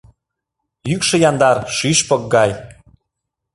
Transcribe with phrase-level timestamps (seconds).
[0.89, 2.51] Йӱкшӧ яндар— шӱшпык гай